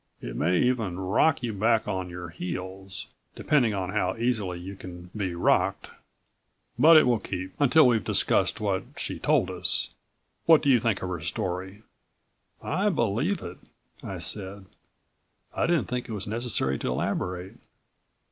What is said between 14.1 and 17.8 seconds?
said. I didn't think it was necessary to elaborate.